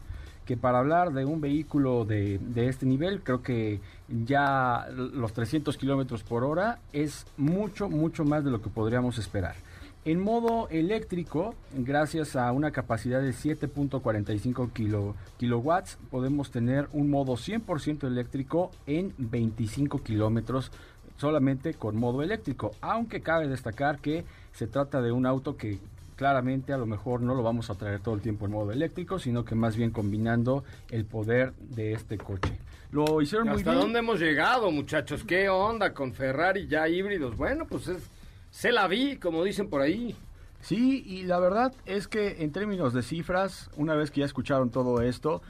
[0.48, 5.76] que para hablar de un vehículo de, de este nivel, creo que ya los 300
[5.76, 9.56] kilómetros por hora es mucho, mucho más de lo que podríamos esperar.
[10.04, 17.34] En modo eléctrico, gracias a una capacidad de 7.45 kilo- kilowatts, podemos tener un modo
[17.36, 20.70] 100% eléctrico en 25 kilómetros
[21.18, 22.70] solamente con modo eléctrico.
[22.80, 25.78] Aunque cabe destacar que se trata de un auto que
[26.16, 29.18] claramente a lo mejor no lo vamos a traer todo el tiempo en modo eléctrico,
[29.18, 32.58] sino que más bien combinando el poder de este coche.
[32.92, 33.82] Lo hicieron muy ¿Hasta bien.
[33.82, 35.22] dónde hemos llegado, muchachos?
[35.24, 37.36] ¿Qué onda con Ferrari ya híbridos?
[37.36, 38.02] Bueno, pues es...
[38.50, 40.16] Se la vi, como dicen por ahí.
[40.60, 44.70] Sí, y la verdad es que en términos de cifras, una vez que ya escucharon
[44.70, 45.40] todo esto,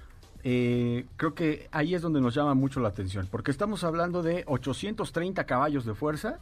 [0.44, 4.44] eh, creo que ahí es donde nos llama mucho la atención, porque estamos hablando de
[4.46, 6.38] 830 caballos de fuerza,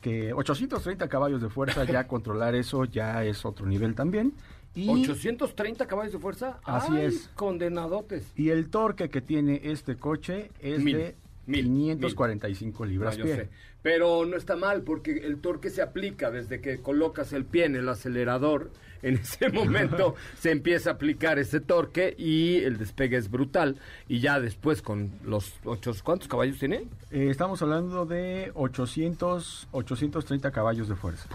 [0.00, 4.34] que 830 caballos de fuerza, ya controlar eso ya es otro nivel también.
[4.74, 6.60] Y 830 caballos de fuerza.
[6.64, 7.28] Así Ay, es.
[7.34, 8.32] Condenadotes.
[8.36, 13.24] Y el torque que tiene este coche es Mil, de mil, 545 No, libras yo
[13.24, 13.48] pie.
[13.82, 17.76] Pero no está mal porque el torque se aplica desde que colocas el pie en
[17.76, 18.70] el acelerador.
[19.02, 23.76] En ese momento se empieza a aplicar ese torque y el despegue es brutal.
[24.08, 26.84] Y ya después con los ocho, ¿cuántos caballos tiene?
[27.10, 31.26] Eh, estamos hablando de 800, 830 caballos de fuerza.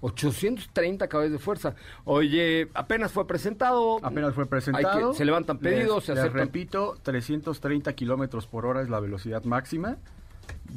[0.00, 1.74] 830 caballos de fuerza.
[2.04, 3.98] Oye, apenas fue presentado.
[4.02, 5.10] Apenas fue Hay presentado.
[5.12, 6.46] que- se levantan pedidos, Les- se les aceptan.
[6.46, 9.96] repito, 330 kilómetros por hora es la velocidad máxima.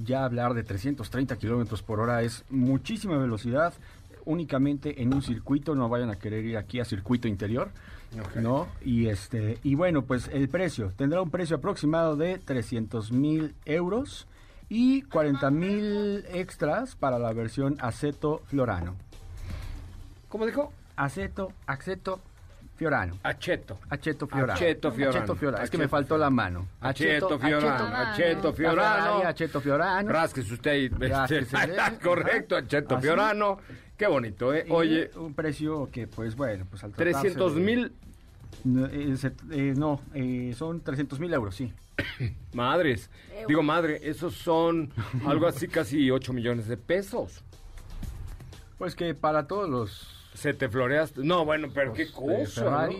[0.03, 3.73] Ya hablar de 330 kilómetros por hora es muchísima velocidad.
[4.25, 7.71] Únicamente en un circuito, no vayan a querer ir aquí a circuito interior,
[8.35, 8.67] ¿no?
[8.85, 14.27] Y este y bueno, pues el precio tendrá un precio aproximado de 300 mil euros
[14.69, 18.95] y 40 mil extras para la versión Aceto Fiorano.
[20.31, 20.71] ¿Cómo dijo?
[20.95, 22.21] Aceto, Aceto
[22.77, 23.17] Fiorano.
[23.21, 23.77] Acheto.
[23.89, 24.53] Aceto Fiorano.
[24.53, 25.17] Aceto Fiorano.
[25.19, 25.63] Aceto Fiorano.
[25.63, 26.67] Es que me Aceto faltó la mano.
[26.79, 27.95] Aceto Fiorano.
[27.95, 29.17] Aceto Fiorano.
[29.27, 30.09] Aceto Fiorano.
[30.09, 30.91] Rásquese usted.
[31.01, 31.45] Este,
[32.03, 32.65] Correcto, Ajá.
[32.65, 33.03] Aceto Así.
[33.05, 33.57] Fiorano.
[33.97, 34.65] Qué bonito, ¿eh?
[34.67, 37.91] Y Oye, un precio que, pues bueno, pues al tratarse 300 de- mil
[38.63, 39.15] No, eh,
[39.51, 41.71] eh, no, eh, son 300 mil euros, sí.
[42.53, 43.09] madres.
[43.47, 44.91] Digo, madre, esos son
[45.27, 47.43] algo así casi 8 millones de pesos.
[48.79, 51.21] Pues que para todos los Se te floreaste.
[51.23, 52.87] No, bueno, pero qué los, cosa.
[52.87, 52.93] ¿no?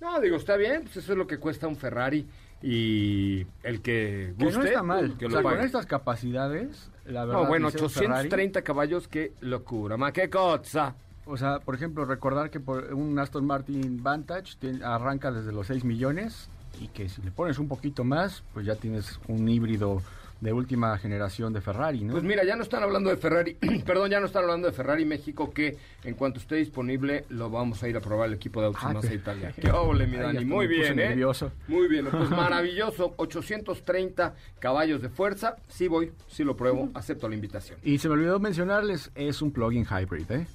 [0.00, 2.26] No, digo, está bien, pues eso es lo que cuesta un Ferrari.
[2.62, 5.16] Y el que que guste, no está mal.
[5.18, 7.42] que o lo sea, con estas capacidades, la verdad.
[7.42, 9.96] No, bueno, dice un Ferrari, 830 caballos, qué locura.
[9.96, 10.94] Ma, qué cosa.
[11.24, 15.66] O sea, por ejemplo, recordar que por un Aston Martin Vantage tiene- arranca desde los
[15.68, 16.48] 6 millones
[16.80, 20.02] y que si le pones un poquito más, pues ya tienes un híbrido
[20.42, 22.12] de última generación de Ferrari, ¿no?
[22.14, 23.54] Pues mira, ya no están hablando de Ferrari,
[23.86, 27.80] perdón, ya no están hablando de Ferrari México, que en cuanto esté disponible lo vamos
[27.84, 29.54] a ir a probar el equipo de Autos Ah, Italia.
[29.60, 30.44] ¡Qué óvole, mi Dani!
[30.44, 31.10] Muy bien, ¿eh?
[31.10, 31.52] nervioso.
[31.68, 33.14] Muy bien, pues maravilloso.
[33.18, 35.56] 830 caballos de fuerza.
[35.68, 37.78] Sí voy, sí lo pruebo, acepto la invitación.
[37.84, 40.46] Y se me olvidó mencionarles, es un plug-in hybrid, ¿eh?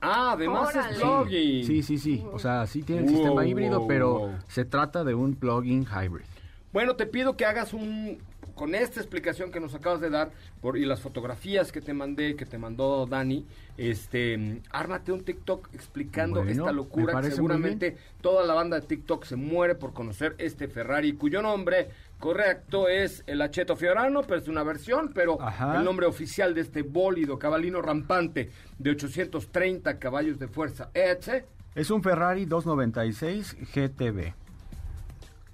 [0.00, 0.92] Ah, además Órale.
[0.94, 1.64] es plugin.
[1.66, 2.24] Sí, sí, sí.
[2.32, 4.34] O sea, sí tiene el Wow, sistema híbrido, wow, pero wow.
[4.48, 6.24] se trata de un plug-in hybrid.
[6.72, 8.18] Bueno, te pido que hagas un
[8.54, 12.36] con esta explicación que nos acabas de dar por, y las fotografías que te mandé,
[12.36, 18.44] que te mandó Dani, este, ármate un TikTok explicando Bueno, esta locura que seguramente toda
[18.44, 21.88] la banda de TikTok se muere por conocer este Ferrari, cuyo nombre
[22.18, 25.76] correcto es el Aceto Fiorano, pero es una versión, pero Ajá.
[25.78, 31.90] el nombre oficial de este bólido cabalino rampante de 830 caballos de fuerza, ETC, Es
[31.90, 34.43] un Ferrari 296 GTB.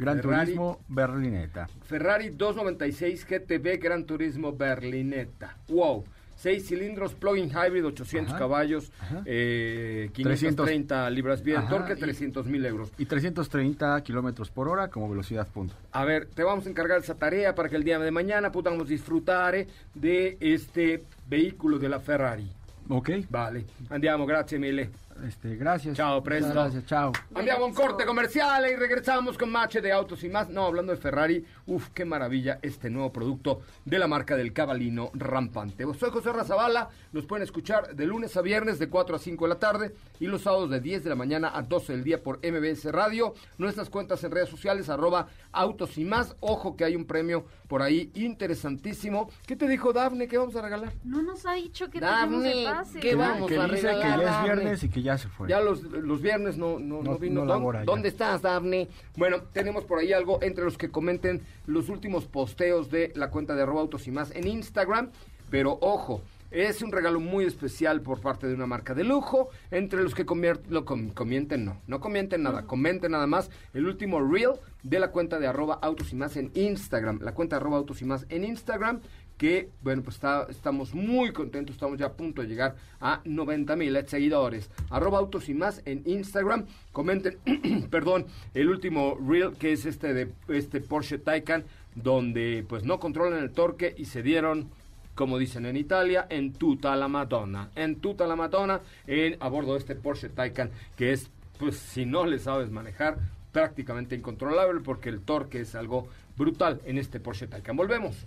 [0.01, 0.45] Gran Ferrari.
[0.47, 1.69] Turismo Berlineta.
[1.83, 5.57] Ferrari 296 GTB Gran Turismo Berlinetta.
[5.69, 6.05] Wow.
[6.37, 9.21] 6 cilindros, plug-in hybrid, 800 Ajá, caballos, ajá.
[9.27, 10.65] eh, 300.
[10.67, 12.91] 530 libras pie de torque, y- 300 mil euros.
[12.97, 15.75] Y 330 kilómetros por hora como velocidad punto.
[15.93, 18.89] A ver, te vamos a encargar esa tarea para que el día de mañana podamos
[18.89, 22.51] disfrutar de este vehículo de la Ferrari.
[22.89, 23.11] Ok.
[23.29, 24.89] Vale, andiamo, grazie mille.
[25.27, 25.97] Este, gracias.
[25.97, 26.53] Chao, presto.
[26.53, 27.13] Gracias, chao.
[27.35, 30.49] Andiamo a un corte comercial y regresamos con Mache de Autos y más.
[30.49, 35.11] No, hablando de Ferrari, uf, qué maravilla este nuevo producto de la marca del cabalino
[35.15, 35.85] rampante.
[35.99, 39.49] Soy José Razabala, nos pueden escuchar de lunes a viernes de 4 a 5 de
[39.49, 42.39] la tarde y los sábados de 10 de la mañana a 12 del día por
[42.39, 43.35] MBS Radio.
[43.59, 46.37] Nuestras cuentas en redes sociales, arroba Autos y más.
[46.41, 49.31] Ojo que hay un premio por ahí interesantísimo.
[49.47, 50.93] ¿Qué te dijo Dafne que vamos a regalar?
[51.05, 52.67] No nos ha dicho que Dafne.
[53.01, 55.49] ¿qué vamos que a dice regalar, que ya es viernes y que ya se fue.
[55.49, 57.41] Ya los, los viernes no, no, no No- vino.
[57.41, 57.85] no ¿Dó- labora ya.
[57.85, 58.89] ¿Dónde estás, Dafne?
[59.17, 63.55] Bueno, tenemos por ahí algo entre los que comenten los últimos posteos de la cuenta
[63.55, 65.11] de arroba autos y más en Instagram.
[65.51, 69.49] Pero ojo, es un regalo muy especial por parte de una marca de lujo.
[69.71, 70.25] Entre los que
[70.69, 75.11] lo com- comienten, no, no comienten nada, comenten nada más el último reel de la
[75.11, 77.19] cuenta de arroba autos y más en Instagram.
[77.21, 79.01] La cuenta de arroba autos y más en Instagram
[79.41, 83.75] que, bueno, pues está- estamos muy contentos, estamos ya a punto de llegar a 90
[83.75, 84.71] mil seguidores.
[84.91, 86.67] Arroba autos y más en Instagram.
[86.93, 87.39] Comenten,
[87.91, 93.43] perdón, el último reel que es este de este Porsche Taycan, donde pues no controlan
[93.43, 94.69] el torque y se dieron
[95.15, 97.71] como dicen en Italia, en tutta la Madonna.
[97.77, 102.05] En tutta la Madonna, en, a bordo de este Porsche Taycan, que es, pues, si
[102.05, 103.17] no le sabes manejar,
[103.53, 107.77] prácticamente incontrolable, porque el torque es algo brutal en este Porsche Taycan.
[107.77, 108.27] Volvemos.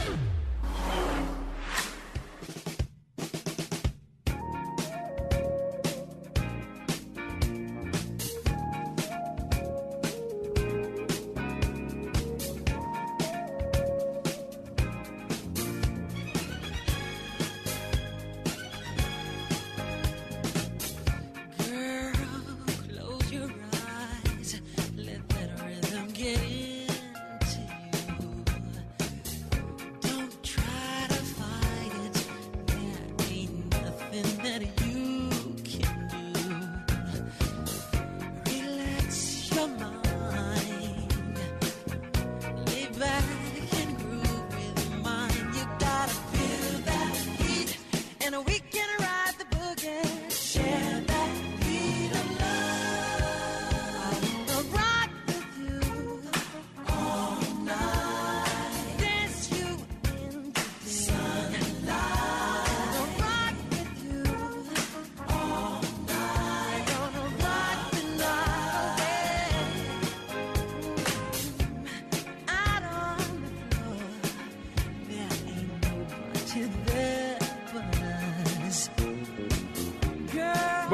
[34.61, 34.90] you.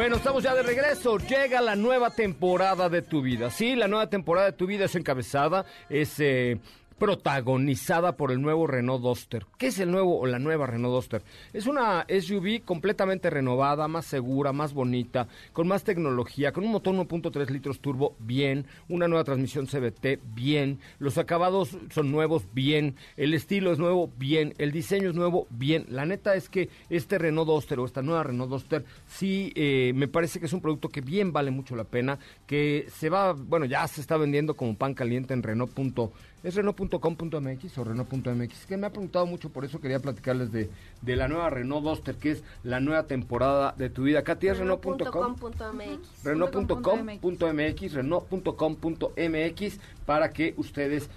[0.08, 1.17] Bueno, estamos ya de regreso.
[1.17, 3.52] Llega la nueva temporada de tu vida.
[3.52, 6.62] Sí, la nueva temporada de tu vida es encabezada, es eh,
[6.99, 9.45] protagonizada por el nuevo Renault Duster.
[9.57, 11.21] ¿Qué es el nuevo o la nueva Renault Duster?
[11.53, 16.95] Es una SUV completamente renovada, más segura, más bonita, con más tecnología, con un motor
[16.95, 23.33] 1.3 litros turbo, bien, una nueva transmisión CVT, bien, los acabados son nuevos, bien, el
[23.33, 25.86] estilo es nuevo, bien, el diseño es nuevo, bien.
[25.89, 30.07] La neta es que este Renault Duster o esta nueva Renault Duster sí eh, me
[30.07, 33.65] parece que es un producto que bien vale mucho la pena, que se va, bueno,
[33.65, 35.67] ya se está vendiendo como pan caliente en Renault.
[36.43, 38.65] ¿Es Renault.com.mx o Renault.mx?
[38.67, 40.69] Que me ha preguntado mucho, por eso quería platicarles de,
[41.02, 44.23] de la nueva Renault Duster, que es la nueva temporada de tu vida.
[44.23, 45.36] Katy, ¿es Renault.com?
[46.23, 46.23] Renault.com.mx.
[46.23, 51.10] Renault.com.mx, Renault.com.mx, para que ustedes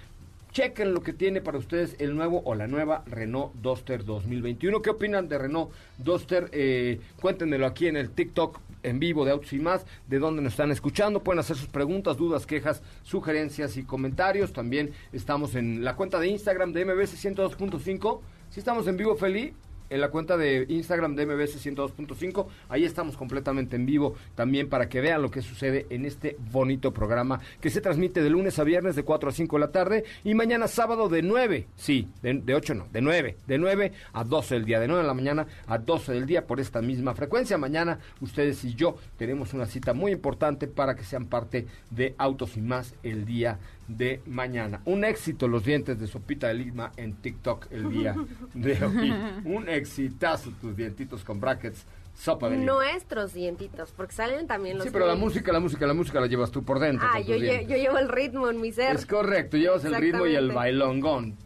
[0.51, 4.81] chequen lo que tiene para ustedes el nuevo o la nueva Renault Duster 2021.
[4.81, 6.49] ¿Qué opinan de Renault Duster?
[6.51, 10.53] Eh, cuéntenmelo aquí en el TikTok en vivo de Autos y Más, de dónde nos
[10.53, 11.23] están escuchando.
[11.23, 14.53] Pueden hacer sus preguntas, dudas, quejas, sugerencias y comentarios.
[14.53, 18.19] También estamos en la cuenta de Instagram de MBS 102.5.
[18.49, 19.53] Si estamos en vivo, Feli.
[19.91, 22.47] En la cuenta de Instagram de MBS 102.5.
[22.69, 26.93] Ahí estamos completamente en vivo también para que vean lo que sucede en este bonito
[26.93, 30.03] programa que se transmite de lunes a viernes de 4 a 5 de la tarde
[30.23, 34.23] y mañana sábado de 9, sí, de, de 8 no, de 9, de 9 a
[34.23, 37.13] 12 del día, de 9 de la mañana a 12 del día por esta misma
[37.13, 37.57] frecuencia.
[37.57, 42.55] Mañana ustedes y yo tenemos una cita muy importante para que sean parte de Autos
[42.55, 43.59] y más el día
[43.97, 44.81] de mañana.
[44.85, 48.15] Un éxito los dientes de Sopita de Lima en TikTok el día
[48.53, 49.13] de hoy.
[49.45, 51.85] Un exitazo tus dientitos con brackets.
[52.13, 52.73] Sopa de lima.
[52.73, 56.27] Nuestros dientitos, porque salen también los Sí, pero la música, la música, la música la
[56.27, 57.07] llevas tú por dentro.
[57.09, 58.95] Ah, yo, lle- yo llevo el ritmo en mi ser.
[58.97, 61.37] Es correcto, llevas el ritmo y el bailongón.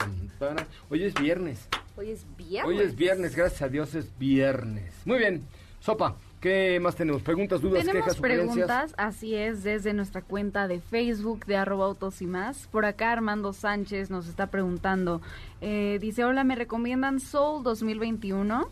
[0.90, 1.68] Hoy es viernes.
[1.96, 2.66] Hoy es viernes.
[2.68, 4.92] Hoy es viernes, gracias a Dios es viernes.
[5.06, 5.44] Muy bien,
[5.80, 6.16] Sopa,
[6.46, 7.24] ¿qué más tenemos?
[7.24, 8.68] ¿Preguntas, dudas, Tenemos quejas, sugerencias?
[8.68, 12.68] preguntas, así es, desde nuestra cuenta de Facebook de arroba autos y más.
[12.68, 15.22] Por acá Armando Sánchez nos está preguntando,
[15.62, 18.70] eh, dice, hola, ¿me recomiendan Soul 2021?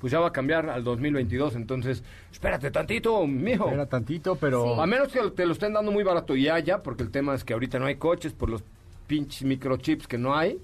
[0.00, 2.02] Pues ya va a cambiar al 2022, entonces
[2.32, 3.68] espérate tantito, mijo.
[3.68, 4.80] Era tantito, pero...
[4.80, 7.44] A menos que te lo estén dando muy barato y haya, porque el tema es
[7.44, 8.64] que ahorita no hay coches por los
[9.06, 10.58] pinches microchips que no hay.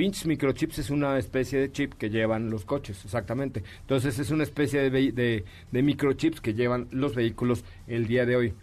[0.00, 3.62] Pinches microchips es una especie de chip que llevan los coches, exactamente.
[3.82, 8.24] Entonces es una especie de, vehi- de, de microchips que llevan los vehículos el día
[8.24, 8.54] de hoy.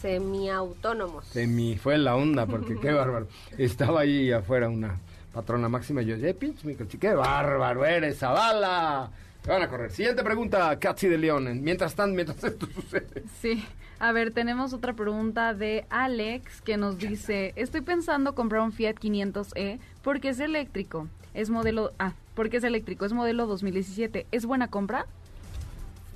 [0.00, 1.24] Semiautónomos.
[1.26, 3.28] Se me fue la onda, porque qué bárbaro.
[3.56, 4.98] Estaba ahí afuera una
[5.32, 9.08] patrona máxima y yo, eh, pinche microchip, qué bárbaro eres, Zavala.
[9.40, 9.92] Te van a correr.
[9.92, 11.62] Siguiente pregunta, Katsi de León.
[11.62, 13.22] Mientras tanto, mientras esto sucede.
[13.40, 13.64] Sí.
[14.04, 18.94] A ver, tenemos otra pregunta de Alex que nos dice, estoy pensando comprar un Fiat
[18.96, 21.06] 500e porque es eléctrico.
[21.34, 21.92] Es modelo...
[22.00, 24.26] Ah, porque es eléctrico, es modelo 2017.
[24.32, 25.06] ¿Es buena compra?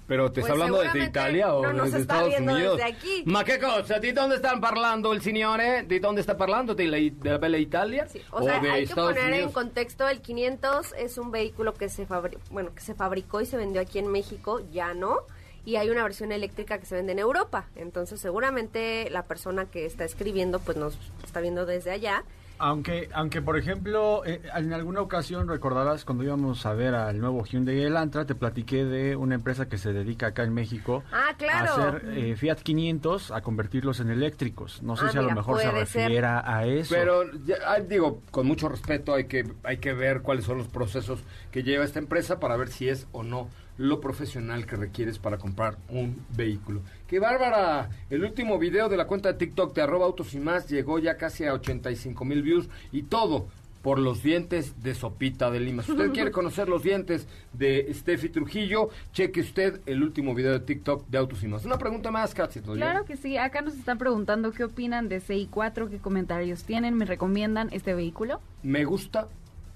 [0.09, 2.76] Pero te Pues está hablando desde Italia o no desde Estados Unidos.
[2.76, 3.22] desde aquí.
[3.24, 4.01] Ma che cosa?
[4.01, 5.84] Di dónde están parlando el signore?
[5.84, 6.74] Di dónde está parlando?
[6.74, 8.09] ¿De la, de la bella Italia?
[8.09, 9.53] Sí, O sea, de hay que Estados poner en Unidos?
[9.53, 13.57] contexto, el 500 es un vehículo que se, fabri- bueno, que se fabricó y se
[13.57, 15.18] vendió aquí en México, ya no,
[15.67, 17.67] y hay una versión eléctrica que se vende en Europa.
[17.75, 22.25] Entonces, seguramente la persona que está escribiendo, pues nos está viendo desde allá.
[22.59, 27.45] Aunque, aunque por ejemplo, eh, en alguna ocasión recordarás cuando íbamos a ver al nuevo
[27.45, 31.71] Hyundai Elantra, te platiqué de una empresa que se dedica acá en México Ah, claro.
[31.71, 34.83] a hacer eh, Fiat 500, a convertirlos en eléctricos.
[34.83, 35.75] No sé Ah, si a lo mejor se ser.
[35.75, 36.95] refiera a eso.
[36.95, 40.69] Pero, ya, ah, digo, con mucho respeto, hay que, hay que ver cuáles son los
[40.69, 41.19] procesos
[41.51, 45.39] que lleva esta empresa para ver si es o no lo profesional que requieres para
[45.39, 46.83] comprar un vehículo.
[47.07, 47.91] ¡Qué bárbara!
[48.11, 51.16] El último video de la cuenta de TikTok de arroba autos y más llegó ya
[51.16, 53.49] casi a 85 mil views y todo
[53.87, 55.85] por los dientes de Sopita de Lima.
[55.85, 60.59] Si usted quiere conocer los dientes de Steffi Trujillo, cheque usted el último video de
[60.59, 61.64] TikTok de Autos y más.
[61.64, 62.59] Una pregunta más, Katsi.
[62.62, 63.37] Claro que sí.
[63.37, 68.41] Acá nos están preguntando qué opinan de CI4, qué comentarios tienen, me recomiendan este vehículo.
[68.64, 69.29] Me gusta,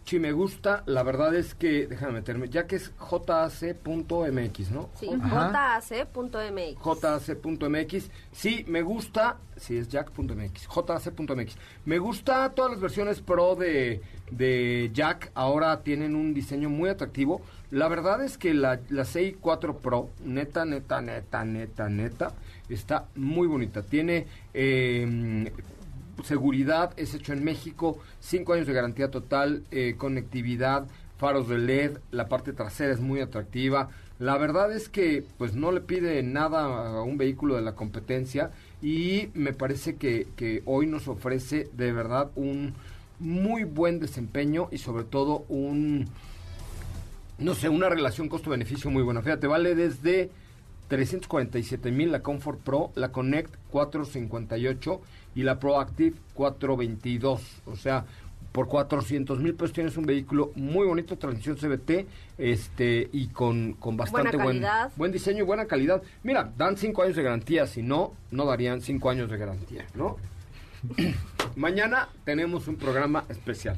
[0.05, 0.83] sí me gusta.
[0.87, 4.91] La verdad es que, déjame meterme, ya que es jac.mx, ¿no?
[4.99, 6.79] Sí, jac.mx.
[6.83, 8.11] jac.mx.
[8.33, 11.57] Sí, me gusta, sí es jack.mx, jac.mx.
[11.85, 17.43] Me gusta todas las versiones pro de, de Jack, ahora tienen un diseño muy atractivo.
[17.71, 22.33] La verdad es que la, la CI 4 Pro, neta, neta, neta, neta, neta,
[22.69, 23.83] está muy bonita.
[23.83, 25.53] Tiene eh,
[26.25, 30.87] seguridad, es hecho en México, 5 años de garantía total, eh, conectividad,
[31.19, 33.91] faros de LED, la parte trasera es muy atractiva.
[34.19, 38.51] La verdad es que pues no le pide nada a un vehículo de la competencia
[38.83, 42.75] y me parece que, que hoy nos ofrece de verdad un
[43.19, 46.09] muy buen desempeño y sobre todo un,
[47.39, 49.23] no sé, una relación costo-beneficio muy buena.
[49.23, 50.31] Fíjate, vale desde
[50.89, 55.01] 347 mil la Comfort Pro, la Connect 458
[55.35, 57.63] y la Proactive 422.
[57.67, 58.05] O sea,
[58.53, 62.07] por 400 mil pesos tienes un vehículo muy bonito, transmisión CBT,
[62.39, 66.03] este, y con, con bastante Buena buen, buen diseño y buena calidad.
[66.23, 70.17] Mira, dan 5 años de garantía, si no, no darían 5 años de garantía, ¿no?
[71.57, 73.77] Mañana tenemos un programa especial,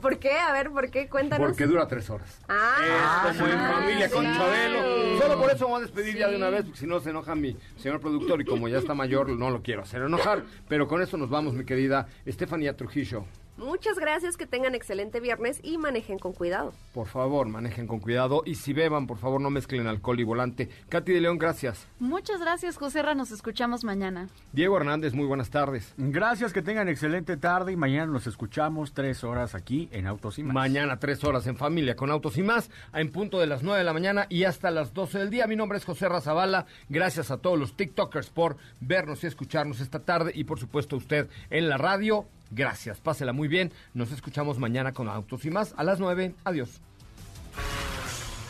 [0.00, 0.32] ¿Por qué?
[0.32, 1.08] A ver, ¿por qué?
[1.08, 1.46] Cuéntanos.
[1.46, 2.40] porque dura 3 horas.
[2.48, 4.24] Ah, Es como en ah, familia con.
[4.24, 5.18] Chabelo.
[5.18, 7.34] Solo por eso vamos a despedir ya de una vez, porque si no se enoja
[7.34, 10.44] mi señor productor y como ya está mayor no lo quiero hacer enojar.
[10.68, 13.24] Pero con eso nos vamos, mi querida Estefanía Trujillo.
[13.58, 16.72] Muchas gracias, que tengan excelente viernes y manejen con cuidado.
[16.94, 20.68] Por favor, manejen con cuidado y si beban, por favor, no mezclen alcohol y volante.
[20.88, 21.88] Katy de León, gracias.
[21.98, 24.28] Muchas gracias, José Ra, nos escuchamos mañana.
[24.52, 25.92] Diego Hernández, muy buenas tardes.
[25.96, 30.44] Gracias, que tengan excelente tarde y mañana nos escuchamos tres horas aquí en Autos y
[30.44, 30.54] Más.
[30.54, 33.84] Mañana tres horas en familia con autos y más, en punto de las 9 de
[33.84, 35.48] la mañana y hasta las 12 del día.
[35.48, 36.66] Mi nombre es José Razabala.
[36.88, 40.98] Gracias a todos los TikTokers por vernos y escucharnos esta tarde y por supuesto a
[40.98, 42.26] usted en la radio.
[42.50, 43.72] Gracias, pásela muy bien.
[43.94, 46.34] Nos escuchamos mañana con autos y más a las 9.
[46.44, 46.80] Adiós.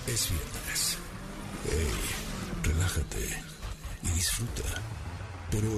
[0.07, 0.99] Es viernes.
[1.65, 3.29] Hey, relájate
[4.03, 4.63] y disfruta.
[5.51, 5.69] Pero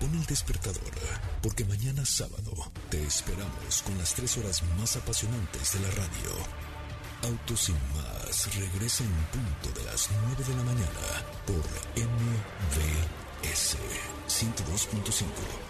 [0.00, 0.92] pon el despertador,
[1.42, 2.52] porque mañana sábado
[2.90, 6.70] te esperamos con las tres horas más apasionantes de la radio.
[7.22, 11.64] Autos sin más regresa en punto de las 9 de la mañana por
[11.96, 13.76] MVS
[14.26, 15.69] 102.5.